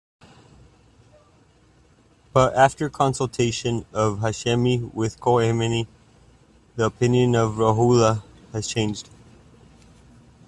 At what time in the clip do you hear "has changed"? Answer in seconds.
8.51-9.07